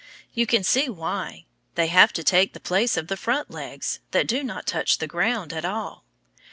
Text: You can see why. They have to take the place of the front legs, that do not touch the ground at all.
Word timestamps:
You 0.33 0.47
can 0.47 0.63
see 0.63 0.89
why. 0.89 1.45
They 1.75 1.85
have 1.85 2.11
to 2.13 2.23
take 2.23 2.53
the 2.53 2.59
place 2.59 2.97
of 2.97 3.05
the 3.05 3.15
front 3.15 3.51
legs, 3.51 3.99
that 4.09 4.25
do 4.25 4.43
not 4.43 4.65
touch 4.65 4.97
the 4.97 5.05
ground 5.05 5.53
at 5.53 5.63
all. 5.63 6.05